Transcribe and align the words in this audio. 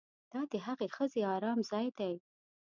دا 0.31 0.41
د 0.51 0.53
هغې 0.65 0.87
ښځې 0.95 1.21
ارام 1.35 1.59
ځای 1.69 1.87
دی 1.99 2.13